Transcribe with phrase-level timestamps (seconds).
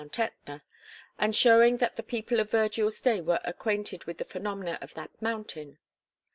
[0.09, 0.61] Ætna,
[1.19, 5.11] and showing that the people of Virgil's day were acquainted with the phenomena of that
[5.21, 5.77] mountain.